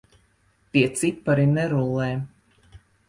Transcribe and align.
Tie 0.77 0.87
cipari 1.01 1.45
nerullē. 1.53 2.09